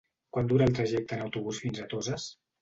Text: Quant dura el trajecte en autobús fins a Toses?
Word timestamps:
Quant 0.37 0.47
dura 0.51 0.65
el 0.69 0.73
trajecte 0.79 1.15
en 1.17 1.21
autobús 1.27 1.61
fins 1.67 1.83
a 1.85 1.87
Toses? 1.93 2.27